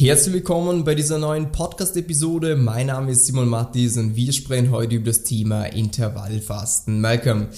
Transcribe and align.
Herzlich 0.00 0.32
willkommen 0.32 0.84
bei 0.84 0.94
dieser 0.94 1.18
neuen 1.18 1.50
Podcast-Episode. 1.50 2.54
Mein 2.54 2.86
Name 2.86 3.10
ist 3.10 3.26
Simon 3.26 3.48
Mattis 3.48 3.96
und 3.96 4.14
wir 4.14 4.32
sprechen 4.32 4.70
heute 4.70 4.94
über 4.94 5.06
das 5.06 5.24
Thema 5.24 5.64
Intervallfasten. 5.64 7.00
Malcolm, 7.00 7.48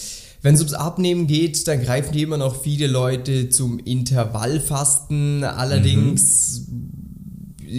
wenn 0.40 0.54
es 0.54 0.61
ums 0.61 0.72
Abnehmen 0.72 1.26
geht, 1.26 1.68
dann 1.68 1.82
greifen 1.82 2.16
immer 2.16 2.38
noch 2.38 2.62
viele 2.62 2.87
Leute 2.87 3.50
zum 3.50 3.79
Intervallfasten. 3.79 5.45
Allerdings 5.45 6.66
mhm 6.66 7.09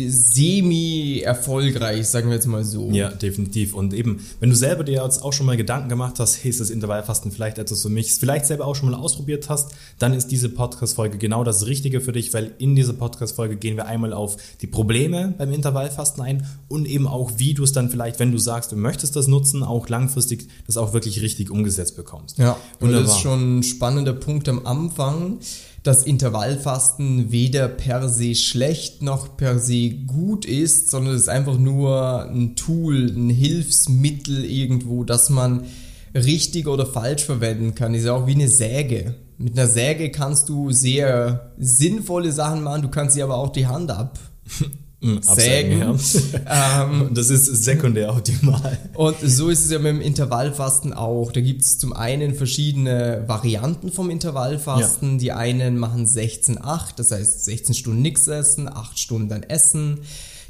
semi-erfolgreich, 0.08 2.08
sagen 2.08 2.30
wir 2.30 2.36
jetzt 2.36 2.48
mal 2.48 2.64
so. 2.64 2.90
Ja, 2.92 3.10
definitiv. 3.10 3.74
Und 3.74 3.94
eben, 3.94 4.26
wenn 4.40 4.50
du 4.50 4.56
selber 4.56 4.84
dir 4.84 5.04
jetzt 5.04 5.24
auch 5.24 5.34
schon 5.34 5.46
mal 5.46 5.58
Gedanken 5.58 5.90
gemacht 5.90 6.20
hast, 6.20 6.44
hey, 6.44 6.50
ist 6.50 6.62
das 6.62 6.70
Intervallfasten 6.70 7.32
vielleicht 7.32 7.58
etwas 7.58 7.82
für 7.82 7.90
mich, 7.90 8.14
vielleicht 8.14 8.46
selber 8.46 8.68
auch 8.68 8.76
schon 8.76 8.90
mal 8.90 8.98
ausprobiert 8.98 9.50
hast, 9.50 9.72
dann 10.00 10.14
ist 10.14 10.28
diese 10.28 10.50
Podcast-Folge 10.50 11.18
genau 11.18 11.44
das 11.44 11.66
Richtige 11.66 12.00
für 12.02 12.14
dich, 12.14 12.34
weil 12.34 12.54
in 12.58 12.76
dieser 12.76 12.94
Podcast-Folge 12.94 13.58
gehen 13.58 13.76
wir 13.76 13.86
einmal 13.86 14.14
auf 14.14 14.38
die 14.62 14.68
Probleme 14.68 15.34
beim 15.38 15.52
Intervallfasten 15.52 16.24
ein 16.24 16.48
und 16.68 16.88
eben 16.88 17.08
auch, 17.08 17.34
wie 17.38 17.54
du 17.54 17.64
es 17.64 17.74
dann 17.74 17.90
vielleicht, 17.90 18.20
wenn 18.20 18.32
du 18.32 18.38
sagst, 18.38 18.72
du 18.72 18.78
möchtest 18.78 19.16
das 19.16 19.28
nutzen, 19.28 19.64
auch 19.64 19.90
langfristig 19.90 20.48
das 20.68 20.78
auch 20.78 20.94
wirklich 20.94 21.22
richtig 21.22 21.52
umgesetzt 21.52 21.98
bekommst. 21.98 22.38
Ja, 22.38 22.58
und 22.80 22.92
das 22.92 23.12
ist 23.12 23.20
schon 23.20 23.60
ein 23.60 23.64
spannender 23.64 24.14
Punkt 24.14 24.48
am 24.48 24.66
Anfang 24.66 25.40
dass 25.84 26.04
Intervallfasten 26.04 27.32
weder 27.32 27.68
per 27.68 28.08
se 28.08 28.36
schlecht 28.36 29.02
noch 29.02 29.36
per 29.36 29.58
se 29.58 29.90
gut 29.90 30.46
ist, 30.46 30.92
sondern 30.92 31.16
es 31.16 31.24
ist 31.24 31.30
einfach 31.30 31.58
nur 31.58 32.30
ein 32.30 32.56
Tool, 32.56 33.12
ein 33.12 33.30
Hilfsmittel 33.30 34.46
irgendwo, 34.46 35.04
das 35.04 35.30
man 35.30 35.66
richtig 36.14 36.68
oder 36.68 36.86
falsch 36.86 37.24
verwenden 37.24 37.74
kann. 37.74 37.96
Ist 37.96 38.06
ja 38.06 38.14
auch 38.14 38.28
wie 38.28 38.36
eine 38.36 38.48
Säge. 38.48 39.16
Mit 39.38 39.58
einer 39.58 39.68
Säge 39.68 40.12
kannst 40.12 40.50
du 40.50 40.72
sehr 40.72 41.52
sinnvolle 41.58 42.32
Sachen 42.32 42.62
machen, 42.62 42.84
du 42.84 42.90
kannst 42.90 43.16
sie 43.16 43.24
aber 43.24 43.38
auch 43.38 43.50
die 43.50 43.66
Hand 43.66 43.90
ab 43.90 44.20
Sägen. 45.22 45.80
Ja. 45.80 45.96
ähm, 46.84 47.10
das 47.14 47.32
ist 47.32 47.46
sekundär 47.64 48.16
optimal. 48.16 48.78
Und 48.94 49.18
so 49.24 49.50
ist 49.50 49.66
es 49.66 49.72
ja 49.72 49.80
mit 49.80 49.94
dem 49.94 50.02
Intervallfasten 50.02 50.94
auch. 50.94 51.32
Da 51.32 51.42
gibt 51.42 51.64
es 51.64 51.80
zum 51.80 51.92
einen 51.94 52.36
verschiedene 52.36 53.24
Varianten 53.26 53.92
vom 53.92 54.12
Intervallfasten. 54.12 55.14
Ja. 55.14 55.18
Die 55.18 55.32
einen 55.32 55.78
machen 55.80 56.06
16-8, 56.06 56.96
das 56.98 57.12
heißt 57.12 57.46
16 57.46 57.74
Stunden 57.74 58.02
nichts 58.04 58.28
essen, 58.28 58.70
8 58.70 59.00
Stunden 59.00 59.30
dann 59.30 59.44
essen. 59.44 60.02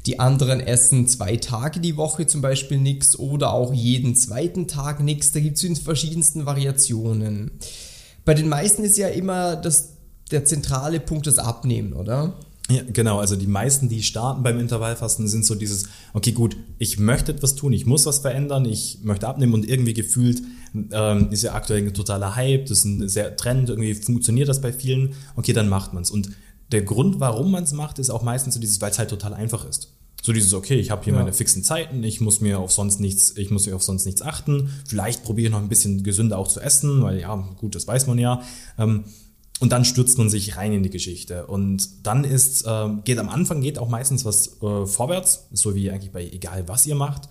Die 0.06 0.20
anderen 0.20 0.60
essen 0.60 1.08
zwei 1.08 1.38
Tage 1.38 1.80
die 1.80 1.96
Woche 1.96 2.26
zum 2.26 2.42
Beispiel 2.42 2.80
nichts 2.80 3.18
oder 3.18 3.54
auch 3.54 3.74
jeden 3.74 4.16
zweiten 4.16 4.68
Tag 4.68 5.00
nichts. 5.00 5.32
Da 5.32 5.40
gibt 5.40 5.58
es 5.58 5.64
in 5.64 5.76
verschiedensten 5.78 6.46
Variationen. 6.46 7.52
Bei 8.26 8.34
den 8.34 8.50
meisten 8.50 8.84
ist 8.84 8.98
ja 8.98 9.08
immer 9.08 9.56
das, 9.56 9.94
der 10.32 10.44
zentrale 10.44 11.00
Punkt 11.00 11.28
das 11.28 11.38
Abnehmen, 11.38 11.94
oder? 11.94 12.34
Ja, 12.72 12.82
genau. 12.92 13.20
Also 13.20 13.36
die 13.36 13.48
meisten, 13.48 13.90
die 13.90 14.04
starten 14.04 14.44
beim 14.44 14.60
Intervallfasten, 14.60 15.28
sind 15.28 15.46
so 15.46 15.56
dieses, 15.56 15.88
okay, 16.14 16.32
gut, 16.32 16.56
ich 16.78 17.00
möchte 17.00 17.32
etwas 17.32 17.56
tun, 17.56 17.74
ich 17.74 17.86
muss 17.86 18.06
was 18.06 18.20
verändern, 18.20 18.66
ich 18.66 19.00
möchte 19.04 19.28
abnehmen 19.28 19.54
und 19.54 19.68
irgendwie 19.68 19.94
gefühlt 19.94 20.42
ähm, 20.92 21.30
ist 21.32 21.44
ja 21.44 21.54
aktuell 21.54 21.86
ein 21.86 21.94
totaler 21.94 22.36
Hype, 22.36 22.68
das 22.68 22.80
ist 22.80 22.86
ein 22.86 23.10
sehr 23.10 23.36
Trend, 23.36 23.70
irgendwie 23.70 23.94
funktioniert 23.94 24.48
das 24.48 24.62
bei 24.62 24.72
vielen, 24.72 25.14
okay, 25.36 25.54
dann 25.54 25.70
macht 25.70 25.94
man 25.94 26.04
es. 26.04 26.12
Und 26.12 26.30
der 26.72 26.84
Grund, 26.84 27.20
warum 27.20 27.52
man 27.52 27.64
es 27.64 27.74
macht, 27.74 28.00
ist 28.00 28.10
auch 28.10 28.24
meistens 28.24 28.54
so 28.54 28.60
dieses, 28.60 28.80
weil 28.80 28.92
es 28.92 29.00
halt 29.00 29.10
total 29.10 29.34
einfach 29.34 29.68
ist. 29.68 29.94
So 30.24 30.34
dieses, 30.34 30.54
okay, 30.54 30.76
ich 30.76 30.92
habe 30.92 31.04
hier 31.04 31.14
ja. 31.14 31.20
meine 31.20 31.34
fixen 31.34 31.64
Zeiten, 31.64 32.04
ich 32.04 32.22
muss 32.22 32.42
mir 32.42 32.60
auf 32.60 32.72
sonst 32.72 33.00
nichts, 33.00 33.36
ich 33.38 33.50
muss 33.50 33.66
mir 33.66 33.76
auf 33.76 33.84
sonst 33.84 34.06
nichts 34.06 34.22
achten. 34.22 34.70
Vielleicht 34.86 35.24
probiere 35.24 35.48
ich 35.48 35.52
noch 35.52 35.62
ein 35.62 35.70
bisschen 35.70 36.04
gesünder 36.04 36.38
auch 36.38 36.48
zu 36.48 36.60
essen, 36.60 37.02
weil 37.02 37.20
ja, 37.20 37.36
gut, 37.58 37.74
das 37.74 37.88
weiß 37.88 38.06
man 38.06 38.20
ja. 38.20 38.42
Ähm, 38.78 39.06
und 39.62 39.72
dann 39.72 39.86
stürzt 39.86 40.18
man 40.18 40.28
sich 40.28 40.58
rein 40.58 40.74
in 40.74 40.82
die 40.82 40.90
Geschichte. 40.90 41.46
Und 41.46 42.06
dann 42.08 42.24
ist, 42.24 42.66
äh, 42.66 42.90
geht 43.04 43.20
am 43.20 43.30
Anfang 43.30 43.62
geht 43.62 43.78
auch 43.78 43.90
meistens 43.90 44.26
was 44.26 44.60
äh, 44.64 44.88
vorwärts, 44.88 45.48
so 45.52 45.76
wie 45.76 45.92
eigentlich 45.92 46.12
bei 46.12 46.28
egal 46.28 46.68
was 46.68 46.88
ihr 46.88 46.96
macht. 46.96 47.30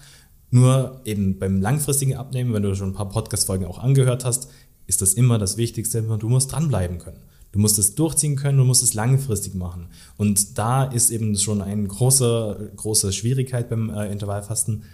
Nur 0.52 1.00
eben 1.04 1.40
beim 1.40 1.60
langfristigen 1.60 2.14
Abnehmen, 2.14 2.54
wenn 2.54 2.62
du 2.62 2.72
schon 2.76 2.90
ein 2.90 2.94
paar 2.94 3.08
Podcast-Folgen 3.08 3.66
auch 3.66 3.80
angehört 3.80 4.24
hast, 4.24 4.48
ist 4.86 5.02
das 5.02 5.14
immer 5.14 5.38
das 5.38 5.56
Wichtigste, 5.56 6.02
du 6.02 6.28
musst 6.28 6.52
dranbleiben 6.52 6.98
können. 6.98 7.18
Du 7.50 7.58
musst 7.58 7.80
es 7.80 7.96
durchziehen 7.96 8.36
können, 8.36 8.58
du 8.58 8.64
musst 8.64 8.84
es 8.84 8.94
langfristig 8.94 9.56
machen. 9.56 9.88
Und 10.16 10.56
da 10.56 10.84
ist 10.84 11.10
eben 11.10 11.36
schon 11.36 11.60
eine 11.60 11.82
große, 11.82 12.74
große 12.76 13.12
Schwierigkeit 13.12 13.68
beim 13.68 13.90
äh, 13.90 14.10
Intervallfasten. 14.10 14.84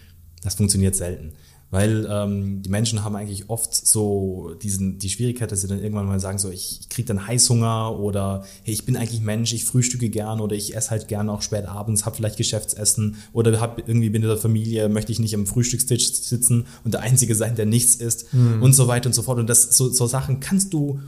Das 0.43 0.55
funktioniert 0.55 0.97
selten. 0.97 1.35
Weil 1.71 2.06
ähm, 2.09 2.62
die 2.62 2.71
Menschen 2.71 3.03
haben 3.03 3.16
eigentlich 3.16 3.50
oft 3.50 3.75
so 3.75 4.54
diesen, 4.62 4.99
die 4.99 5.10
Schwierigkeit, 5.10 5.50
dass 5.50 5.62
sie 5.62 5.66
dann 5.66 5.82
irgendwann 5.82 6.06
mal 6.06 6.21
sagen, 6.21 6.38
so 6.38 6.49
ich, 6.49 6.81
ich 6.81 6.88
kriege 6.88 7.09
dann 7.09 7.27
Heißhunger 7.27 7.99
oder 7.99 8.44
hey, 8.62 8.72
ich 8.72 8.84
bin 8.84 8.97
eigentlich 8.97 9.21
Mensch, 9.21 9.53
ich 9.53 9.65
frühstücke 9.65 10.09
gern 10.09 10.41
oder 10.41 10.54
ich 10.54 10.77
esse 10.77 10.91
halt 10.91 11.09
gern 11.09 11.28
auch 11.28 11.43
spät 11.43 11.66
abends, 11.66 12.06
habe 12.06 12.15
vielleicht 12.15 12.37
Geschäftsessen 12.37 13.16
oder 13.32 13.60
hab 13.60 13.81
irgendwie 13.88 14.10
bin 14.10 14.22
in 14.22 14.28
der 14.28 14.37
Familie, 14.37 14.88
möchte 14.88 15.10
ich 15.10 15.19
nicht 15.19 15.34
am 15.34 15.47
Frühstückstisch 15.47 16.12
sitzen 16.12 16.66
und 16.84 16.94
der 16.94 17.00
Einzige 17.00 17.34
sein, 17.34 17.56
der 17.56 17.66
nichts 17.66 17.97
isst 17.97 18.33
mhm. 18.33 18.62
und 18.62 18.72
so 18.72 18.87
weiter 18.87 19.09
und 19.09 19.15
so 19.15 19.22
fort. 19.22 19.41
Und 19.41 19.50
das 19.50 19.77
so, 19.77 19.88
so 19.88 20.06
Sachen 20.06 20.38
kannst 20.38 20.72
du 20.72 21.00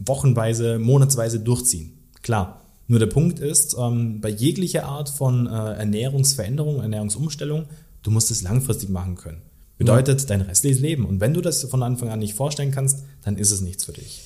wochenweise, 0.00 0.80
monatsweise 0.80 1.38
durchziehen. 1.38 1.92
Klar. 2.22 2.60
Nur 2.88 2.98
der 2.98 3.06
Punkt 3.06 3.38
ist, 3.38 3.76
ähm, 3.78 4.20
bei 4.20 4.30
jeglicher 4.30 4.86
Art 4.86 5.08
von 5.08 5.46
äh, 5.46 5.50
Ernährungsveränderung, 5.50 6.80
Ernährungsumstellung, 6.80 7.66
du 8.02 8.10
musst 8.10 8.32
es 8.32 8.42
langfristig 8.42 8.88
machen 8.88 9.14
können. 9.14 9.42
Bedeutet 9.80 10.28
dein 10.28 10.42
restliches 10.42 10.78
Leben. 10.80 11.06
Und 11.06 11.20
wenn 11.20 11.32
du 11.32 11.40
das 11.40 11.64
von 11.64 11.82
Anfang 11.82 12.10
an 12.10 12.18
nicht 12.18 12.34
vorstellen 12.34 12.70
kannst, 12.70 13.02
dann 13.24 13.38
ist 13.38 13.50
es 13.50 13.62
nichts 13.62 13.84
für 13.86 13.92
dich. 13.92 14.20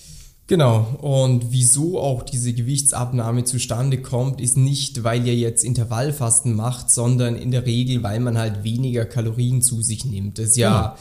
Genau. 0.49 0.81
Und 1.01 1.53
wieso 1.53 2.01
auch 2.01 2.25
diese 2.25 2.53
Gewichtsabnahme 2.53 3.45
zustande 3.45 4.03
kommt, 4.03 4.41
ist 4.41 4.57
nicht, 4.57 5.05
weil 5.05 5.25
ihr 5.25 5.37
jetzt 5.37 5.63
Intervallfasten 5.63 6.57
macht, 6.57 6.91
sondern 6.91 7.37
in 7.37 7.53
der 7.53 7.67
Regel, 7.67 8.03
weil 8.03 8.19
man 8.19 8.37
halt 8.37 8.65
weniger 8.65 9.05
Kalorien 9.05 9.63
zu 9.63 9.81
sich 9.81 10.05
nimmt. 10.05 10.41
Das 10.41 10.49
ist 10.49 10.57
ja 10.57 10.97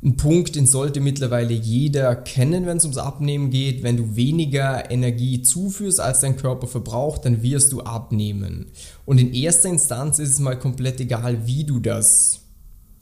genau. 0.00 0.12
ein 0.14 0.16
Punkt, 0.16 0.56
den 0.56 0.66
sollte 0.66 1.00
mittlerweile 1.00 1.52
jeder 1.52 2.16
kennen, 2.16 2.64
wenn 2.64 2.78
es 2.78 2.84
ums 2.84 2.96
Abnehmen 2.96 3.50
geht. 3.50 3.82
Wenn 3.82 3.98
du 3.98 4.16
weniger 4.16 4.90
Energie 4.90 5.42
zuführst, 5.42 6.00
als 6.00 6.20
dein 6.20 6.38
Körper 6.38 6.68
verbraucht, 6.68 7.26
dann 7.26 7.42
wirst 7.42 7.72
du 7.72 7.82
abnehmen. 7.82 8.70
Und 9.04 9.18
in 9.18 9.34
erster 9.34 9.68
Instanz 9.68 10.18
ist 10.18 10.30
es 10.30 10.38
mal 10.38 10.58
komplett 10.58 11.00
egal, 11.00 11.46
wie 11.46 11.64
du 11.64 11.80
das 11.80 12.40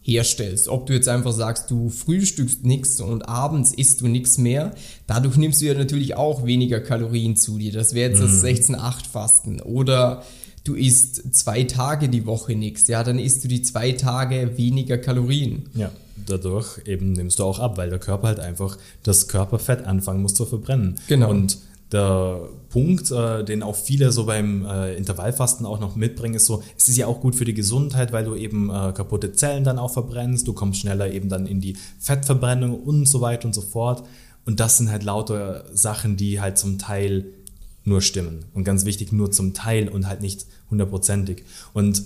herstellst. 0.01 0.69
Ob 0.69 0.87
du 0.87 0.95
jetzt 0.95 1.09
einfach 1.09 1.33
sagst, 1.33 1.71
du 1.71 1.91
frühstückst 1.91 2.65
nichts 2.65 3.01
und 3.01 3.29
abends 3.29 3.73
isst 3.73 4.01
du 4.01 4.09
nichts 4.09 4.39
mehr, 4.39 4.75
dadurch 5.07 5.37
nimmst 5.37 5.61
du 5.61 5.67
ja 5.67 5.75
natürlich 5.75 6.17
auch 6.17 6.47
weniger 6.47 6.81
Kalorien 6.81 7.37
zu 7.37 7.59
dir. 7.59 7.73
Das 7.73 7.95
wäre 7.95 8.11
jetzt 8.11 8.23
das 8.23 8.43
16-8-Fasten. 8.43 9.55
Mhm. 9.55 9.63
Oder 9.63 10.23
du 10.65 10.75
isst 10.75 11.35
zwei 11.35 11.65
Tage 11.65 12.09
die 12.09 12.27
Woche 12.27 12.55
nichts, 12.55 12.89
ja, 12.89 13.03
dann 13.03 13.19
isst 13.19 13.45
du 13.45 13.49
die 13.49 13.63
zwei 13.63 13.93
Tage 13.93 14.57
weniger 14.57 14.99
Kalorien. 14.99 15.69
Ja, 15.75 15.91
dadurch 16.27 16.81
eben 16.87 17.13
nimmst 17.13 17.39
du 17.39 17.45
auch 17.45 17.59
ab, 17.59 17.79
weil 17.79 17.91
der 17.91 17.99
Körper 17.99 18.29
halt 18.29 18.41
einfach 18.41 18.77
das 19.03 19.29
Körperfett 19.29 19.87
anfangen 19.87 20.23
muss 20.23 20.35
zu 20.35 20.45
verbrennen. 20.45 20.97
Genau. 21.07 21.31
Und 21.31 21.59
der 21.93 22.49
Punkt, 22.69 23.11
äh, 23.11 23.45
den 23.45 23.63
auch 23.63 23.77
viele 23.77 24.13
so 24.13 24.27
beim 24.27 24.67
äh, 24.67 24.95
Intervallfasten 24.95 25.65
auch 25.65 25.81
noch 25.81 25.97
mitbringen, 25.97 26.35
ist 26.35 26.47
so, 26.47 26.63
es 26.77 26.89
ist 26.89 26.97
ja 26.97 27.07
auch 27.07 27.21
gut 27.21 27.35
für 27.35 27.45
die 27.45 27.55
Gesundheit, 27.55 28.13
weil 28.13 28.25
du 28.25 28.35
eben 28.35 28.69
äh, 28.69 28.93
kaputte 28.93 29.33
Zellen 29.33 29.65
dann 29.65 29.79
auch 29.79 29.93
verbrennst, 29.93 30.47
du 30.47 30.53
kommst 30.53 30.81
schneller 30.81 31.11
eben 31.11 31.29
dann 31.29 31.47
in 31.47 31.61
die 31.61 31.77
Fettverbrennung 31.99 32.79
und 32.79 33.07
so 33.07 33.21
weiter 33.21 33.47
und 33.47 33.55
so 33.55 33.63
fort. 33.63 34.05
Und 34.45 34.61
das 34.61 34.79
sind 34.79 34.91
halt 34.91 35.03
lauter 35.03 35.65
Sachen, 35.73 36.17
die 36.17 36.41
halt 36.41 36.59
zum 36.59 36.79
Teil 36.79 37.27
nur 37.85 38.01
stimmen. 38.03 38.45
Und 38.55 38.65
ganz 38.65 38.85
wichtig, 38.85 39.13
nur 39.13 39.31
zum 39.31 39.55
Teil 39.55 39.89
und 39.89 40.07
halt 40.07 40.21
nicht 40.21 40.47
hundertprozentig. 40.71 41.45
Und 41.73 42.03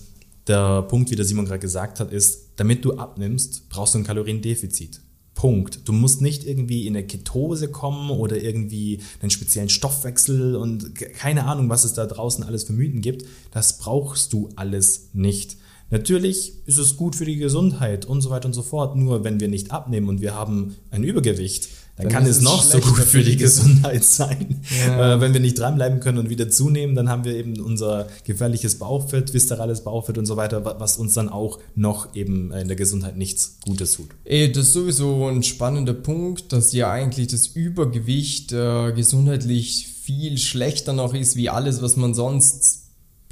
der 0.46 0.82
Punkt, 0.82 1.10
wie 1.10 1.16
der 1.16 1.24
Simon 1.24 1.44
gerade 1.44 1.60
gesagt 1.60 2.00
hat, 2.00 2.12
ist, 2.12 2.50
damit 2.56 2.84
du 2.84 2.96
abnimmst, 2.96 3.68
brauchst 3.68 3.94
du 3.94 3.98
ein 3.98 4.04
Kaloriendefizit. 4.04 5.00
Punkt. 5.34 5.88
Du 5.88 5.92
musst 5.92 6.20
nicht 6.20 6.44
irgendwie 6.44 6.86
in 6.86 6.96
eine 6.96 7.06
Ketose 7.06 7.70
kommen 7.70 8.10
oder 8.10 8.40
irgendwie 8.40 9.00
einen 9.20 9.30
speziellen 9.30 9.68
Stoffwechsel 9.68 10.56
und 10.56 10.94
keine 10.94 11.44
Ahnung, 11.46 11.68
was 11.68 11.84
es 11.84 11.94
da 11.94 12.06
draußen 12.06 12.44
alles 12.44 12.64
für 12.64 12.72
Mythen 12.72 13.00
gibt. 13.00 13.26
Das 13.50 13.78
brauchst 13.78 14.32
du 14.32 14.50
alles 14.56 15.08
nicht. 15.12 15.56
Natürlich 15.90 16.54
ist 16.64 16.78
es 16.78 16.96
gut 16.96 17.16
für 17.16 17.26
die 17.26 17.36
Gesundheit 17.36 18.06
und 18.06 18.22
so 18.22 18.30
weiter 18.30 18.46
und 18.46 18.54
so 18.54 18.62
fort. 18.62 18.96
Nur 18.96 19.24
wenn 19.24 19.40
wir 19.40 19.48
nicht 19.48 19.72
abnehmen 19.72 20.08
und 20.08 20.22
wir 20.22 20.34
haben 20.34 20.76
ein 20.90 21.04
Übergewicht, 21.04 21.68
dann, 21.96 22.08
dann 22.08 22.12
kann 22.12 22.26
es 22.26 22.40
noch 22.40 22.62
so 22.62 22.78
gut 22.78 23.00
für 23.00 23.22
die 23.22 23.36
Gesundheit 23.36 24.02
sein. 24.02 24.62
Ja. 24.86 25.14
Äh, 25.14 25.20
wenn 25.20 25.34
wir 25.34 25.40
nicht 25.40 25.58
dranbleiben 25.58 26.00
können 26.00 26.18
und 26.18 26.30
wieder 26.30 26.48
zunehmen, 26.48 26.94
dann 26.94 27.08
haben 27.08 27.24
wir 27.24 27.34
eben 27.36 27.60
unser 27.60 28.06
gefährliches 28.24 28.78
Bauchfett, 28.78 29.34
viszerales 29.34 29.82
Bauchfett 29.82 30.16
und 30.16 30.24
so 30.24 30.36
weiter, 30.36 30.64
was 30.78 30.96
uns 30.96 31.14
dann 31.14 31.28
auch 31.28 31.58
noch 31.74 32.14
eben 32.14 32.50
in 32.52 32.68
der 32.68 32.76
Gesundheit 32.76 33.16
nichts 33.16 33.58
Gutes 33.66 33.92
tut. 33.92 34.08
Ey, 34.24 34.50
das 34.50 34.68
ist 34.68 34.72
sowieso 34.72 35.26
ein 35.26 35.42
spannender 35.42 35.94
Punkt, 35.94 36.52
dass 36.52 36.72
ja 36.72 36.90
eigentlich 36.90 37.28
das 37.28 37.48
Übergewicht 37.48 38.52
äh, 38.52 38.92
gesundheitlich 38.92 39.88
viel 40.02 40.38
schlechter 40.38 40.92
noch 40.92 41.14
ist 41.14 41.36
wie 41.36 41.48
alles, 41.48 41.82
was 41.82 41.96
man 41.96 42.14
sonst 42.14 42.81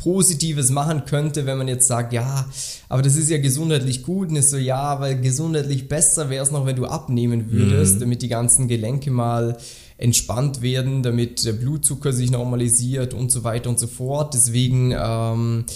Positives 0.00 0.70
machen 0.70 1.05
könnte, 1.05 1.44
wenn 1.44 1.58
man 1.58 1.69
jetzt 1.69 1.87
sagt, 1.87 2.14
ja, 2.14 2.47
aber 2.88 3.02
das 3.02 3.17
ist 3.17 3.29
ja 3.29 3.37
gesundheitlich 3.37 4.02
gut. 4.02 4.31
Und 4.31 4.37
ist 4.37 4.49
so, 4.49 4.56
ja, 4.56 4.99
weil 4.99 5.20
gesundheitlich 5.20 5.88
besser 5.88 6.31
wäre 6.31 6.43
es 6.43 6.50
noch, 6.50 6.64
wenn 6.64 6.76
du 6.76 6.87
abnehmen 6.87 7.50
würdest, 7.50 7.97
mhm. 7.97 8.00
damit 8.00 8.23
die 8.23 8.29
ganzen 8.29 8.67
Gelenke 8.67 9.11
mal 9.11 9.58
entspannt 9.99 10.62
werden, 10.62 11.02
damit 11.02 11.44
der 11.44 11.52
Blutzucker 11.52 12.14
sich 12.14 12.31
normalisiert 12.31 13.12
und 13.12 13.31
so 13.31 13.44
weiter 13.44 13.69
und 13.69 13.79
so 13.79 13.88
fort. 13.88 14.32
Deswegen 14.32 14.94
ähm, 14.99 15.67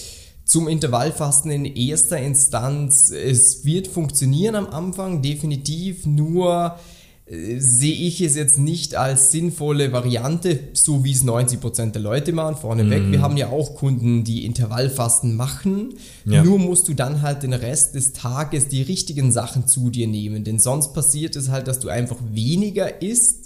zum 0.46 0.68
Intervallfasten 0.68 1.50
in 1.50 1.66
erster 1.66 2.18
Instanz. 2.18 3.10
Es 3.10 3.66
wird 3.66 3.88
funktionieren 3.88 4.54
am 4.54 4.68
Anfang, 4.68 5.20
definitiv, 5.20 6.06
nur 6.06 6.78
sehe 7.26 7.94
ich 7.94 8.20
es 8.20 8.36
jetzt 8.36 8.58
nicht 8.58 8.96
als 8.96 9.32
sinnvolle 9.32 9.92
Variante, 9.92 10.60
so 10.74 11.04
wie 11.04 11.12
es 11.12 11.24
90% 11.24 11.92
der 11.92 12.02
Leute 12.02 12.32
machen, 12.32 12.56
vorneweg. 12.56 13.04
Mm. 13.04 13.12
Wir 13.12 13.22
haben 13.22 13.38
ja 13.38 13.48
auch 13.48 13.76
Kunden, 13.76 14.24
die 14.24 14.44
Intervallfasten 14.44 15.34
machen. 15.34 15.94
Ja. 16.26 16.44
Nur 16.44 16.58
musst 16.58 16.86
du 16.88 16.92
dann 16.92 17.22
halt 17.22 17.42
den 17.42 17.54
Rest 17.54 17.94
des 17.94 18.12
Tages 18.12 18.68
die 18.68 18.82
richtigen 18.82 19.32
Sachen 19.32 19.66
zu 19.66 19.88
dir 19.88 20.06
nehmen. 20.06 20.44
Denn 20.44 20.58
sonst 20.58 20.92
passiert 20.92 21.34
es 21.36 21.48
halt, 21.48 21.66
dass 21.66 21.78
du 21.78 21.88
einfach 21.88 22.18
weniger 22.30 23.00
isst 23.00 23.44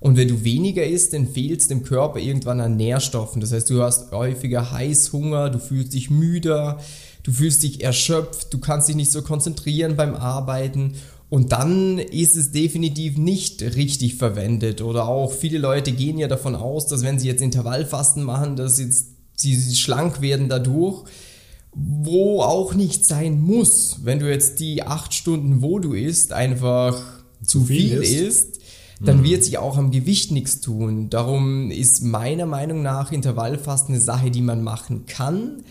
und 0.00 0.16
wenn 0.16 0.28
du 0.28 0.44
weniger 0.44 0.86
isst, 0.86 1.12
dann 1.12 1.26
fehlt 1.26 1.60
es 1.60 1.68
dem 1.68 1.82
Körper 1.82 2.20
irgendwann 2.20 2.60
an 2.60 2.76
Nährstoffen. 2.76 3.40
Das 3.40 3.52
heißt, 3.52 3.68
du 3.70 3.82
hast 3.82 4.12
häufiger 4.12 4.70
Heißhunger, 4.70 5.50
du 5.50 5.58
fühlst 5.58 5.92
dich 5.92 6.08
müder, 6.08 6.78
du 7.24 7.32
fühlst 7.32 7.64
dich 7.64 7.82
erschöpft, 7.82 8.54
du 8.54 8.58
kannst 8.58 8.88
dich 8.88 8.96
nicht 8.96 9.10
so 9.10 9.22
konzentrieren 9.22 9.96
beim 9.96 10.14
Arbeiten. 10.14 10.94
Und 11.30 11.52
dann 11.52 11.98
ist 11.98 12.36
es 12.36 12.52
definitiv 12.52 13.18
nicht 13.18 13.62
richtig 13.62 14.16
verwendet. 14.16 14.80
Oder 14.80 15.08
auch 15.08 15.32
viele 15.32 15.58
Leute 15.58 15.92
gehen 15.92 16.18
ja 16.18 16.26
davon 16.26 16.54
aus, 16.54 16.86
dass 16.86 17.02
wenn 17.02 17.18
sie 17.18 17.28
jetzt 17.28 17.42
Intervallfasten 17.42 18.22
machen, 18.22 18.56
dass 18.56 18.78
jetzt 18.78 19.08
sie 19.36 19.76
schlank 19.76 20.20
werden 20.20 20.48
dadurch. 20.48 21.04
Wo 21.74 22.40
auch 22.40 22.74
nicht 22.74 23.04
sein 23.04 23.40
muss. 23.40 24.00
Wenn 24.02 24.20
du 24.20 24.30
jetzt 24.30 24.58
die 24.58 24.82
acht 24.82 25.12
Stunden, 25.12 25.60
wo 25.60 25.78
du 25.78 25.92
isst, 25.92 26.32
einfach 26.32 27.00
zu 27.44 27.64
viel, 27.64 28.00
viel 28.00 28.02
isst 28.02 28.58
dann 29.00 29.18
mhm. 29.18 29.24
wird 29.24 29.44
sich 29.44 29.58
auch 29.58 29.76
am 29.76 29.90
Gewicht 29.90 30.32
nichts 30.32 30.60
tun. 30.60 31.08
Darum 31.08 31.70
ist 31.70 32.02
meiner 32.02 32.46
Meinung 32.46 32.82
nach 32.82 33.12
Intervallfasten 33.12 33.94
eine 33.94 34.02
Sache, 34.02 34.30
die 34.30 34.42
man 34.42 34.62
machen 34.62 35.06
kann. 35.06 35.62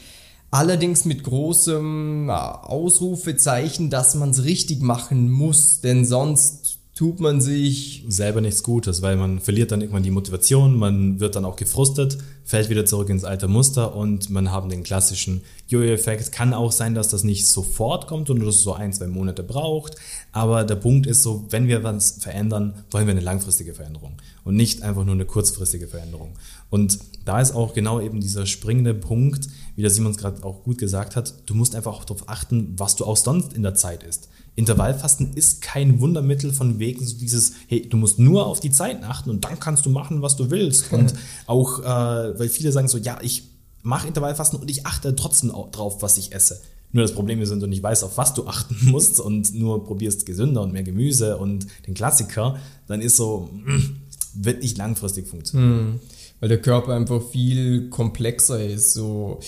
Allerdings 0.50 1.06
mit 1.06 1.24
großem 1.24 2.30
Ausrufezeichen, 2.30 3.90
dass 3.90 4.16
man 4.16 4.30
es 4.30 4.44
richtig 4.46 4.82
machen 4.82 5.30
muss, 5.30 5.82
denn 5.82 6.06
sonst 6.06 6.78
tut 6.98 7.20
man 7.20 7.42
sich 7.42 8.04
selber 8.08 8.42
nichts 8.42 8.64
Gutes, 8.64 9.04
weil 9.04 9.18
man 9.18 9.40
verliert 9.40 9.72
dann 9.72 9.82
irgendwann 9.82 10.02
die 10.02 10.10
Motivation, 10.10 10.80
man 10.80 11.20
wird 11.20 11.36
dann 11.36 11.46
auch 11.46 11.56
gefrustet, 11.56 12.18
fällt 12.44 12.70
wieder 12.70 12.88
zurück 12.88 13.10
ins 13.10 13.24
alte 13.24 13.48
Muster 13.48 13.96
und 13.96 14.32
man 14.32 14.52
haben 14.52 14.70
den 14.70 14.82
klassischen 14.82 15.42
Jojo-Effekt. 15.68 16.32
Kann 16.32 16.56
auch 16.56 16.72
sein, 16.72 16.96
dass 16.96 17.10
das 17.10 17.24
nicht 17.24 17.46
sofort 17.46 18.08
kommt 18.08 18.32
und 18.32 18.40
dass 18.40 18.56
es 18.56 18.64
so 18.64 18.74
ein, 18.74 18.94
zwei 18.94 19.06
Monate 19.06 19.44
braucht. 19.44 19.96
Aber 20.38 20.63
der 20.63 20.75
Punkt 20.75 21.07
ist 21.07 21.24
so, 21.24 21.45
wenn 21.50 21.68
wir 21.68 21.84
was 21.84 22.18
verändern, 22.19 22.75
wollen 22.92 23.07
wir 23.07 23.12
eine 23.12 23.22
langfristige 23.22 23.74
Veränderung 23.74 24.22
und 24.44 24.56
nicht 24.56 24.84
einfach 24.84 25.04
nur 25.04 25.16
eine 25.16 25.25
kurzfristige 25.25 25.88
Veränderung. 25.88 26.36
Und 26.69 27.00
da 27.25 27.42
ist 27.42 27.56
auch 27.56 27.74
genau 27.74 28.00
eben 28.00 28.22
dieser 28.22 28.45
springende 28.45 28.94
Punkt, 28.94 29.48
wie 29.75 29.81
der 29.81 29.89
Simons 29.89 30.18
gerade 30.18 30.44
auch 30.44 30.62
gut 30.62 30.78
gesagt 30.78 31.16
hat, 31.16 31.34
du 31.48 31.56
musst 31.56 31.74
einfach 31.74 31.92
auch 31.92 32.06
darauf 32.06 32.30
achten, 32.30 32.75
was 32.78 32.95
du 32.95 33.06
auch 33.06 33.18
sonst 33.18 33.54
in 33.54 33.63
der 33.63 33.74
Zeit 33.74 34.04
isst. 34.04 34.30
Intervallfasten 34.54 35.34
ist 35.34 35.63
kein 35.63 36.00
Wundermittel 36.01 36.54
von 36.54 36.78
wegen 36.78 37.04
so 37.04 37.18
dieses, 37.18 37.54
hey, 37.68 37.90
du 37.90 37.98
musst 37.98 38.19
nur 38.19 38.45
auf 38.45 38.60
die 38.60 38.69
Zeiten 38.69 39.06
achten 39.06 39.31
und 39.31 39.44
dann 39.44 39.60
kannst 39.60 39.88
du 39.88 39.90
machen, 39.90 40.22
was 40.22 40.36
du 40.36 40.51
willst. 40.51 40.92
Und 40.94 41.16
auch, 41.48 41.80
äh, 41.80 42.38
weil 42.38 42.50
viele 42.50 42.72
sagen 42.72 42.88
so, 42.88 43.00
ja, 43.00 43.18
ich 43.24 43.42
mache 43.81 44.07
Intervallfasten 44.07 44.60
und 44.60 44.69
ich 44.69 44.86
achte 44.86 45.16
trotzdem 45.16 45.51
drauf, 45.72 46.04
was 46.04 46.19
ich 46.19 46.33
esse. 46.33 46.62
Nur 46.98 47.04
das 47.04 47.14
Problem 47.14 47.40
ist, 47.44 47.52
wenn 47.52 47.60
du 47.60 47.68
nicht 47.68 47.84
weißt, 47.84 48.04
auf 48.04 48.18
was 48.18 48.34
du 48.34 48.48
achten 48.48 48.76
musst 48.90 49.20
und 49.20 49.54
nur 49.54 49.86
probierst 49.86 50.26
gesünder 50.26 50.64
und 50.64 50.74
mehr 50.74 50.82
Gemüse 50.82 51.38
und 51.38 51.68
den 51.86 51.94
Klassiker, 51.94 52.60
dann 52.88 53.02
ist 53.02 53.18
so, 53.18 53.52
mm, 53.54 53.98
wird 54.34 54.64
nicht 54.64 54.80
langfristig 54.80 55.28
funktionieren. 55.28 55.92
Mhm. 55.92 56.00
Weil 56.40 56.50
der 56.50 56.60
Körper 56.60 56.96
einfach 56.96 57.22
viel 57.22 57.92
komplexer 57.92 58.66
ist. 58.66 58.94
So, 58.94 59.40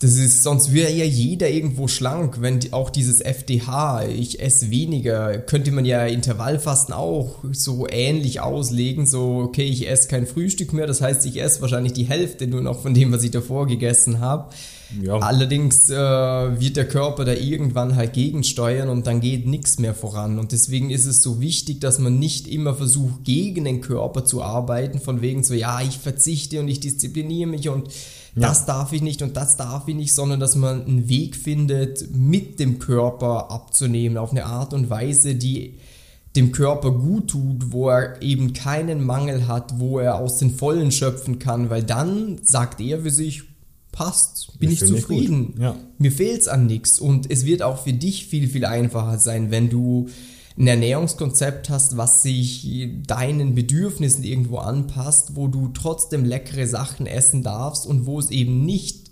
das 0.00 0.16
ist, 0.16 0.42
sonst 0.42 0.74
wäre 0.74 0.92
ja 0.92 1.04
jeder 1.04 1.48
irgendwo 1.48 1.86
schlank, 1.86 2.40
wenn 2.40 2.60
auch 2.72 2.90
dieses 2.90 3.20
FDH, 3.20 4.06
ich 4.08 4.40
esse 4.40 4.70
weniger, 4.70 5.38
könnte 5.38 5.70
man 5.70 5.84
ja 5.84 6.04
Intervallfasten 6.04 6.92
auch 6.92 7.36
so 7.52 7.86
ähnlich 7.88 8.40
auslegen, 8.40 9.06
so, 9.06 9.38
okay, 9.38 9.64
ich 9.64 9.88
esse 9.88 10.08
kein 10.08 10.26
Frühstück 10.26 10.72
mehr, 10.72 10.88
das 10.88 11.00
heißt, 11.00 11.24
ich 11.26 11.40
esse 11.40 11.62
wahrscheinlich 11.62 11.92
die 11.92 12.04
Hälfte 12.04 12.48
nur 12.48 12.60
noch 12.60 12.82
von 12.82 12.92
dem, 12.92 13.12
was 13.12 13.22
ich 13.22 13.30
davor 13.30 13.68
gegessen 13.68 14.18
habe. 14.18 14.50
Ja. 15.00 15.18
Allerdings 15.18 15.88
äh, 15.90 15.94
wird 15.96 16.76
der 16.76 16.86
Körper 16.86 17.24
da 17.24 17.32
irgendwann 17.32 17.96
halt 17.96 18.12
gegensteuern 18.12 18.88
und 18.88 19.06
dann 19.06 19.20
geht 19.20 19.46
nichts 19.46 19.78
mehr 19.78 19.94
voran. 19.94 20.38
Und 20.38 20.52
deswegen 20.52 20.90
ist 20.90 21.06
es 21.06 21.22
so 21.22 21.40
wichtig, 21.40 21.80
dass 21.80 21.98
man 21.98 22.18
nicht 22.18 22.46
immer 22.46 22.74
versucht, 22.74 23.24
gegen 23.24 23.64
den 23.64 23.80
Körper 23.80 24.24
zu 24.24 24.42
arbeiten, 24.42 25.00
von 25.00 25.20
wegen 25.22 25.42
so, 25.42 25.54
ja, 25.54 25.80
ich 25.80 25.98
verzichte 25.98 26.60
und 26.60 26.68
ich 26.68 26.80
diszipliniere 26.80 27.48
mich 27.48 27.68
und 27.68 27.88
ja. 28.34 28.48
das 28.48 28.66
darf 28.66 28.92
ich 28.92 29.02
nicht 29.02 29.22
und 29.22 29.36
das 29.36 29.56
darf 29.56 29.88
ich 29.88 29.94
nicht, 29.94 30.12
sondern 30.12 30.40
dass 30.40 30.56
man 30.56 30.84
einen 30.84 31.08
Weg 31.08 31.36
findet, 31.36 32.14
mit 32.14 32.58
dem 32.60 32.78
Körper 32.78 33.50
abzunehmen, 33.50 34.18
auf 34.18 34.30
eine 34.30 34.46
Art 34.46 34.74
und 34.74 34.90
Weise, 34.90 35.34
die 35.34 35.78
dem 36.36 36.50
Körper 36.50 36.90
gut 36.90 37.30
tut, 37.30 37.72
wo 37.72 37.90
er 37.90 38.20
eben 38.20 38.52
keinen 38.52 39.04
Mangel 39.04 39.46
hat, 39.46 39.78
wo 39.78 40.00
er 40.00 40.16
aus 40.16 40.38
den 40.38 40.50
Vollen 40.50 40.90
schöpfen 40.90 41.38
kann, 41.38 41.70
weil 41.70 41.84
dann 41.84 42.40
sagt 42.42 42.80
er 42.80 43.02
für 43.02 43.10
sich, 43.10 43.44
passt, 43.92 44.58
bin 44.58 44.70
ich, 44.70 44.82
ich 44.82 44.88
zufrieden, 44.88 45.54
ja. 45.60 45.76
mir 45.98 46.10
fehlt's 46.10 46.48
an 46.48 46.66
nichts 46.66 46.98
und 46.98 47.30
es 47.30 47.46
wird 47.46 47.62
auch 47.62 47.84
für 47.84 47.92
dich 47.92 48.26
viel, 48.26 48.48
viel 48.48 48.64
einfacher 48.64 49.18
sein, 49.18 49.52
wenn 49.52 49.70
du 49.70 50.08
ein 50.56 50.66
Ernährungskonzept 50.68 51.68
hast, 51.68 51.96
was 51.96 52.22
sich 52.22 52.88
deinen 53.06 53.54
Bedürfnissen 53.54 54.22
irgendwo 54.22 54.58
anpasst, 54.58 55.34
wo 55.34 55.48
du 55.48 55.68
trotzdem 55.74 56.24
leckere 56.24 56.66
Sachen 56.66 57.06
essen 57.06 57.42
darfst 57.42 57.86
und 57.86 58.06
wo 58.06 58.20
es 58.20 58.30
eben 58.30 58.64
nicht 58.64 59.10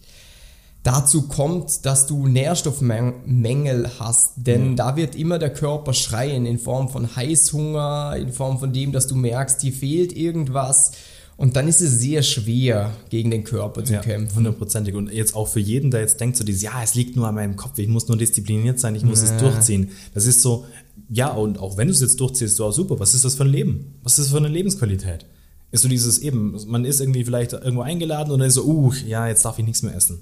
dazu 0.85 1.23
kommt, 1.23 1.85
dass 1.85 2.07
du 2.07 2.27
Nährstoffmängel 2.27 3.91
hast, 3.99 4.33
denn 4.37 4.71
mhm. 4.71 4.77
da 4.77 4.97
wird 4.97 5.15
immer 5.15 5.39
der 5.39 5.53
Körper 5.53 5.95
schreien 5.95 6.45
in 6.45 6.59
Form 6.59 6.89
von 6.89 7.15
Heißhunger, 7.15 8.17
in 8.17 8.33
Form 8.33 8.59
von 8.59 8.73
dem, 8.73 8.93
dass 8.93 9.07
du 9.07 9.15
merkst, 9.15 9.63
dir 9.63 9.73
fehlt 9.73 10.13
irgendwas 10.13 10.93
und 11.37 11.57
dann 11.57 11.67
ist 11.67 11.81
es 11.81 11.99
sehr 11.99 12.23
schwer, 12.23 12.93
gegen 13.11 13.31
den 13.31 13.43
Körper 13.43 13.85
zu 13.85 13.95
ja, 13.95 14.01
kämpfen. 14.01 14.37
Hundertprozentig. 14.37 14.95
Und 14.95 15.11
jetzt 15.11 15.35
auch 15.35 15.49
für 15.49 15.61
jeden, 15.61 15.91
der 15.91 16.01
jetzt 16.01 16.21
denkt, 16.21 16.37
so 16.37 16.45
dieses, 16.45 16.63
ja, 16.63 16.83
es 16.83 16.95
liegt 16.95 17.17
nur 17.17 17.27
an 17.27 17.35
meinem 17.35 17.57
Kopf, 17.57 17.79
ich 17.79 17.89
muss 17.89 18.07
nur 18.07 18.17
diszipliniert 18.17 18.79
sein, 18.79 18.95
ich 18.95 19.03
muss 19.03 19.23
ja. 19.23 19.31
es 19.31 19.37
durchziehen. 19.39 19.91
Das 20.15 20.27
ist 20.27 20.43
so, 20.43 20.67
ja, 21.15 21.29
und 21.29 21.59
auch 21.59 21.77
wenn 21.77 21.89
du 21.89 21.93
es 21.93 22.01
jetzt 22.01 22.19
durchziehst, 22.21 22.57
so 22.57 22.71
super, 22.71 22.99
was 22.99 23.13
ist 23.15 23.27
das 23.27 23.35
für 23.35 23.45
ein 23.45 23.51
Leben? 23.51 23.99
Was 24.03 24.19
ist 24.19 24.27
das 24.27 24.31
für 24.31 24.39
eine 24.39 24.49
Lebensqualität? 24.49 25.27
Ist 25.71 25.83
so 25.83 25.89
dieses 25.89 26.19
eben, 26.19 26.59
man 26.69 26.87
ist 26.87 27.01
irgendwie 27.01 27.23
vielleicht 27.23 27.53
irgendwo 27.53 27.83
eingeladen 27.83 28.33
und 28.33 28.39
dann 28.39 28.49
ist 28.49 28.55
so, 28.55 28.65
uh, 28.65 28.95
ja, 29.07 29.29
jetzt 29.29 29.45
darf 29.45 29.59
ich 29.59 29.65
nichts 29.67 29.83
mehr 29.83 29.95
essen. 29.95 30.21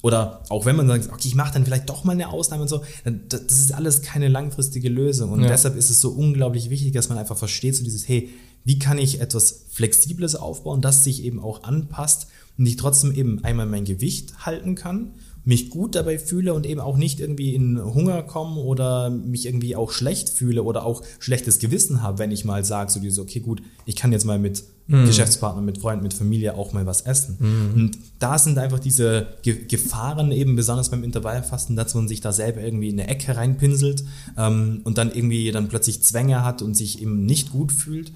Oder 0.00 0.44
auch 0.48 0.64
wenn 0.64 0.76
man 0.76 0.86
sagt, 0.86 1.12
okay, 1.12 1.26
ich 1.26 1.34
mache 1.34 1.54
dann 1.54 1.64
vielleicht 1.64 1.88
doch 1.88 2.04
mal 2.04 2.12
eine 2.12 2.28
Ausnahme 2.28 2.62
und 2.62 2.68
so, 2.68 2.82
das 3.28 3.42
ist 3.50 3.74
alles 3.74 4.02
keine 4.02 4.28
langfristige 4.28 4.88
Lösung. 4.88 5.32
Und 5.32 5.42
ja. 5.42 5.48
deshalb 5.48 5.76
ist 5.76 5.90
es 5.90 6.00
so 6.00 6.10
unglaublich 6.10 6.70
wichtig, 6.70 6.92
dass 6.92 7.08
man 7.08 7.18
einfach 7.18 7.36
versteht, 7.36 7.74
so 7.74 7.82
dieses, 7.82 8.06
hey, 8.06 8.28
wie 8.64 8.78
kann 8.78 8.98
ich 8.98 9.20
etwas 9.20 9.64
Flexibles 9.70 10.36
aufbauen, 10.36 10.80
das 10.82 11.02
sich 11.02 11.24
eben 11.24 11.40
auch 11.40 11.64
anpasst 11.64 12.28
und 12.58 12.66
ich 12.66 12.76
trotzdem 12.76 13.10
eben 13.12 13.42
einmal 13.42 13.66
mein 13.66 13.84
Gewicht 13.84 14.46
halten 14.46 14.76
kann 14.76 15.14
mich 15.44 15.70
gut 15.70 15.94
dabei 15.94 16.18
fühle 16.18 16.52
und 16.52 16.66
eben 16.66 16.80
auch 16.80 16.96
nicht 16.96 17.20
irgendwie 17.20 17.54
in 17.54 17.82
Hunger 17.82 18.22
komme 18.22 18.60
oder 18.60 19.10
mich 19.10 19.46
irgendwie 19.46 19.76
auch 19.76 19.90
schlecht 19.90 20.28
fühle 20.28 20.62
oder 20.62 20.84
auch 20.84 21.02
schlechtes 21.18 21.58
Gewissen 21.58 22.02
habe, 22.02 22.18
wenn 22.18 22.30
ich 22.30 22.44
mal 22.44 22.64
sage, 22.64 22.90
so 22.90 23.00
dieses, 23.00 23.18
okay, 23.18 23.40
gut, 23.40 23.62
ich 23.86 23.96
kann 23.96 24.12
jetzt 24.12 24.24
mal 24.24 24.38
mit 24.38 24.64
mhm. 24.88 25.06
Geschäftspartnern, 25.06 25.64
mit 25.64 25.78
Freunden, 25.78 26.02
mit 26.02 26.14
Familie 26.14 26.54
auch 26.54 26.72
mal 26.72 26.86
was 26.86 27.02
essen. 27.02 27.36
Mhm. 27.38 27.74
Und 27.74 27.98
da 28.18 28.38
sind 28.38 28.58
einfach 28.58 28.78
diese 28.78 29.28
Ge 29.42 29.64
Gefahren 29.66 30.32
eben 30.32 30.56
besonders 30.56 30.90
beim 30.90 31.04
Intervallfasten, 31.04 31.76
dass 31.76 31.94
man 31.94 32.08
sich 32.08 32.20
da 32.20 32.32
selber 32.32 32.60
irgendwie 32.60 32.88
in 32.88 32.98
eine 32.98 33.08
Ecke 33.08 33.36
reinpinselt 33.36 34.04
ähm, 34.36 34.80
und 34.84 34.98
dann 34.98 35.12
irgendwie 35.12 35.50
dann 35.52 35.68
plötzlich 35.68 36.02
Zwänge 36.02 36.44
hat 36.44 36.62
und 36.62 36.74
sich 36.74 37.00
eben 37.00 37.24
nicht 37.24 37.52
gut 37.52 37.72
fühlt. 37.72 38.12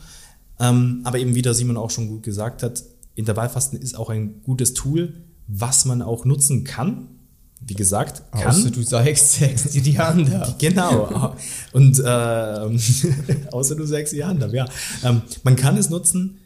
Ähm, 0.59 1.01
aber 1.05 1.19
eben 1.19 1.35
wie 1.35 1.43
der 1.43 1.55
Simon 1.55 1.77
auch 1.77 1.91
schon 1.91 2.09
gut 2.09 2.23
gesagt 2.23 2.63
hat, 2.63 2.83
Intervallfasten 3.15 3.79
ist 3.79 3.97
auch 3.97 4.11
ein 4.11 4.43
gutes 4.43 4.75
Tool, 4.75 5.15
was 5.47 5.85
man 5.85 6.03
auch 6.03 6.25
nutzen 6.25 6.65
kann, 6.65 7.09
wie 7.67 7.75
gesagt, 7.75 8.23
kann. 8.33 8.43
Außer 8.49 8.71
du 8.71 8.83
sagst, 8.83 9.41
sagst 9.41 9.75
dir 9.75 9.83
die 9.83 9.99
Hand 9.99 10.33
ab. 10.33 10.57
Genau. 10.59 11.35
Und 11.73 11.99
äh, 11.99 13.53
außer 13.53 13.77
du 13.77 13.87
sagst 13.87 14.13
die 14.13 14.25
Hand 14.25 14.43
ab, 14.43 14.53
ja. 14.53 14.67
Ähm, 15.05 15.23
man 15.43 15.57
kann 15.57 15.77
es 15.77 15.91
nutzen, 15.91 16.39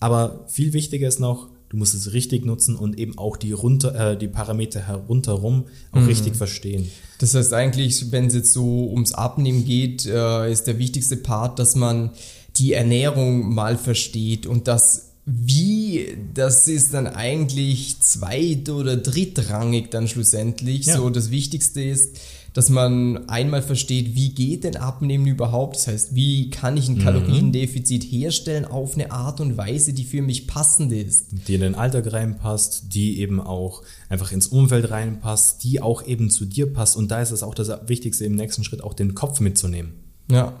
aber 0.00 0.44
viel 0.48 0.72
wichtiger 0.72 1.08
ist 1.08 1.20
noch, 1.20 1.48
du 1.68 1.76
musst 1.76 1.94
es 1.94 2.12
richtig 2.12 2.44
nutzen 2.44 2.76
und 2.76 2.98
eben 2.98 3.18
auch 3.18 3.36
die, 3.36 3.52
runter, 3.52 4.12
äh, 4.12 4.18
die 4.18 4.28
Parameter 4.28 4.86
herunterrum 4.86 5.64
auch 5.92 6.00
mhm. 6.00 6.06
richtig 6.06 6.36
verstehen. 6.36 6.90
Das 7.18 7.34
heißt 7.34 7.52
eigentlich, 7.52 8.12
wenn 8.12 8.26
es 8.26 8.34
jetzt 8.34 8.52
so 8.52 8.90
ums 8.90 9.12
Abnehmen 9.12 9.64
geht, 9.64 10.06
äh, 10.06 10.50
ist 10.50 10.66
der 10.66 10.78
wichtigste 10.78 11.16
Part, 11.16 11.58
dass 11.58 11.74
man 11.74 12.10
die 12.56 12.72
Ernährung 12.74 13.52
mal 13.52 13.76
versteht 13.76 14.46
und 14.46 14.68
dass 14.68 15.13
wie, 15.26 16.18
das 16.34 16.68
ist 16.68 16.92
dann 16.92 17.06
eigentlich 17.06 18.00
zweit- 18.00 18.68
oder 18.68 18.96
drittrangig 18.96 19.90
dann 19.90 20.06
schlussendlich. 20.06 20.86
Ja. 20.86 20.96
So, 20.96 21.08
das 21.08 21.30
Wichtigste 21.30 21.82
ist, 21.82 22.18
dass 22.52 22.68
man 22.68 23.28
einmal 23.28 23.62
versteht, 23.62 24.14
wie 24.14 24.28
geht 24.28 24.62
denn 24.62 24.76
Abnehmen 24.76 25.26
überhaupt? 25.26 25.74
Das 25.76 25.88
heißt, 25.88 26.14
wie 26.14 26.50
kann 26.50 26.76
ich 26.76 26.88
ein 26.88 27.00
Kaloriendefizit 27.00 28.04
herstellen 28.04 28.64
auf 28.64 28.94
eine 28.94 29.10
Art 29.10 29.40
und 29.40 29.56
Weise, 29.56 29.92
die 29.92 30.04
für 30.04 30.22
mich 30.22 30.46
passend 30.46 30.92
ist? 30.92 31.48
die 31.48 31.54
in 31.54 31.62
den 31.62 31.74
Alltag 31.74 32.12
reinpasst, 32.12 32.94
die 32.94 33.18
eben 33.18 33.40
auch 33.40 33.82
einfach 34.08 34.30
ins 34.30 34.46
Umfeld 34.46 34.90
reinpasst, 34.90 35.64
die 35.64 35.82
auch 35.82 36.06
eben 36.06 36.30
zu 36.30 36.44
dir 36.44 36.72
passt. 36.72 36.96
Und 36.96 37.10
da 37.10 37.20
ist 37.20 37.32
es 37.32 37.42
auch 37.42 37.56
das 37.56 37.70
Wichtigste 37.88 38.24
im 38.24 38.36
nächsten 38.36 38.62
Schritt, 38.62 38.84
auch 38.84 38.94
den 38.94 39.16
Kopf 39.16 39.40
mitzunehmen. 39.40 39.94
Ja, 40.30 40.52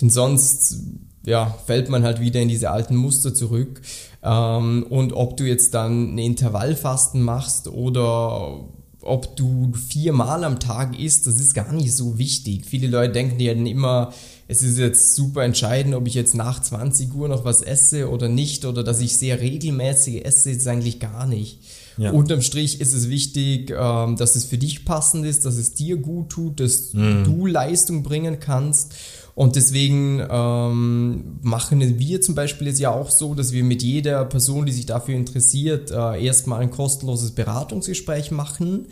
denn 0.00 0.10
sonst 0.10 0.76
ja, 1.24 1.56
fällt 1.66 1.88
man 1.88 2.02
halt 2.02 2.20
wieder 2.20 2.40
in 2.40 2.48
diese 2.48 2.70
alten 2.70 2.96
Muster 2.96 3.34
zurück. 3.34 3.80
Ähm, 4.22 4.84
und 4.88 5.12
ob 5.12 5.36
du 5.36 5.44
jetzt 5.44 5.74
dann 5.74 6.14
ein 6.14 6.18
Intervallfasten 6.18 7.22
machst 7.22 7.68
oder 7.68 8.60
ob 9.02 9.36
du 9.36 9.72
viermal 9.72 10.44
am 10.44 10.60
Tag 10.60 10.98
isst, 10.98 11.26
das 11.26 11.40
ist 11.40 11.54
gar 11.54 11.72
nicht 11.72 11.94
so 11.94 12.18
wichtig. 12.18 12.64
Viele 12.66 12.86
Leute 12.86 13.12
denken 13.12 13.40
ja 13.40 13.52
dann 13.52 13.66
immer, 13.66 14.12
es 14.48 14.62
ist 14.62 14.78
jetzt 14.78 15.14
super 15.14 15.44
entscheidend, 15.44 15.94
ob 15.94 16.06
ich 16.06 16.14
jetzt 16.14 16.34
nach 16.34 16.60
20 16.60 17.14
Uhr 17.14 17.28
noch 17.28 17.44
was 17.44 17.62
esse 17.62 18.10
oder 18.10 18.28
nicht 18.28 18.64
oder 18.64 18.84
dass 18.84 19.00
ich 19.00 19.16
sehr 19.16 19.40
regelmäßig 19.40 20.24
esse, 20.24 20.50
ist 20.50 20.68
eigentlich 20.68 21.00
gar 21.00 21.26
nicht. 21.26 21.58
Ja. 21.98 22.12
Unterm 22.12 22.42
Strich 22.42 22.80
ist 22.80 22.94
es 22.94 23.08
wichtig, 23.08 23.74
ähm, 23.76 24.16
dass 24.16 24.36
es 24.36 24.44
für 24.44 24.58
dich 24.58 24.84
passend 24.84 25.26
ist, 25.26 25.44
dass 25.44 25.56
es 25.56 25.74
dir 25.74 25.96
gut 25.96 26.30
tut, 26.30 26.60
dass 26.60 26.92
du 26.92 27.46
Leistung 27.46 28.02
bringen 28.02 28.40
kannst. 28.40 28.94
Und 29.34 29.56
deswegen 29.56 30.22
ähm, 30.30 31.38
machen 31.40 31.98
wir 31.98 32.20
zum 32.20 32.34
Beispiel 32.34 32.68
es 32.68 32.78
ja 32.78 32.90
auch 32.90 33.10
so, 33.10 33.34
dass 33.34 33.52
wir 33.52 33.64
mit 33.64 33.82
jeder 33.82 34.24
Person, 34.26 34.66
die 34.66 34.72
sich 34.72 34.84
dafür 34.84 35.14
interessiert, 35.14 35.90
äh, 35.90 36.22
erstmal 36.22 36.60
ein 36.60 36.70
kostenloses 36.70 37.30
Beratungsgespräch 37.30 38.30
machen, 38.30 38.86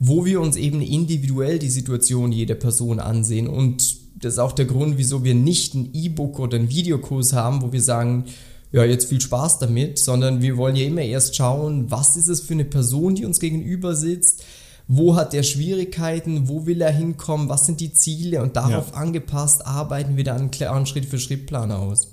wo 0.00 0.24
wir 0.24 0.40
uns 0.40 0.56
eben 0.56 0.82
individuell 0.82 1.60
die 1.60 1.70
Situation 1.70 2.32
jeder 2.32 2.56
Person 2.56 2.98
ansehen. 2.98 3.46
Und 3.46 3.96
das 4.16 4.34
ist 4.34 4.38
auch 4.40 4.52
der 4.52 4.64
Grund, 4.64 4.98
wieso 4.98 5.22
wir 5.22 5.34
nicht 5.34 5.74
ein 5.74 5.90
E-Book 5.92 6.40
oder 6.40 6.56
einen 6.56 6.70
Videokurs 6.70 7.32
haben, 7.32 7.62
wo 7.62 7.72
wir 7.72 7.82
sagen, 7.82 8.24
ja, 8.72 8.84
jetzt 8.84 9.08
viel 9.08 9.20
Spaß 9.20 9.60
damit, 9.60 10.00
sondern 10.00 10.42
wir 10.42 10.56
wollen 10.56 10.74
ja 10.74 10.84
immer 10.84 11.02
erst 11.02 11.36
schauen, 11.36 11.92
was 11.92 12.16
ist 12.16 12.26
es 12.26 12.40
für 12.40 12.54
eine 12.54 12.64
Person, 12.64 13.14
die 13.14 13.24
uns 13.24 13.38
gegenüber 13.38 13.94
sitzt, 13.94 14.44
wo 14.86 15.16
hat 15.16 15.32
er 15.34 15.42
Schwierigkeiten, 15.42 16.48
wo 16.48 16.66
will 16.66 16.80
er 16.82 16.92
hinkommen, 16.92 17.48
was 17.48 17.66
sind 17.66 17.80
die 17.80 17.92
Ziele 17.92 18.42
und 18.42 18.54
darauf 18.56 18.92
Ja. 18.92 18.98
angepasst 18.98 19.66
arbeiten 19.66 20.16
wir 20.16 20.24
dann 20.24 20.38
einen 20.38 20.50
klaren 20.50 20.86
Schritt-für-Schritt-Plan 20.86 21.72
aus. 21.72 22.08